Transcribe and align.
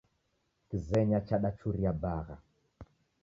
Kizenya 0.67 1.19
chadachuria 1.27 1.91
bagha 2.01 2.37